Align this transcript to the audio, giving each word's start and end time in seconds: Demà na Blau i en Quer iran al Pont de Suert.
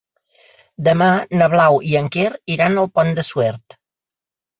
Demà 0.85 1.09
na 1.41 1.49
Blau 1.53 1.77
i 1.89 1.93
en 1.99 2.07
Quer 2.15 2.31
iran 2.53 2.79
al 2.85 2.89
Pont 2.97 3.13
de 3.21 3.27
Suert. 3.29 3.77